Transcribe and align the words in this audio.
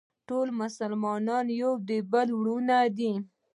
ټول 0.27 0.47
مسلمانان 0.61 1.43
د 1.47 1.49
یو 1.61 1.73
بل 2.11 2.27
وروڼه 2.39 2.77
دي. 2.97 3.11